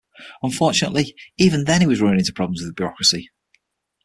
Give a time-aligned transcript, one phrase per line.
[0.41, 3.29] Unfortunately even then he was running into problems with bureaucracy.